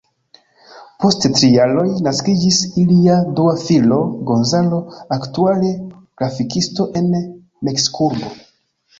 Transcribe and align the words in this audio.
Post 1.03 1.25
tri 1.33 1.47
jaroj, 1.55 1.83
naskiĝis 2.05 2.61
ilia 2.83 3.17
dua 3.39 3.53
filo, 3.63 3.99
Gonzalo, 4.29 4.79
aktuale 5.17 5.69
grafikisto 6.23 6.87
en 7.03 7.11
Meksikurbo. 7.69 8.33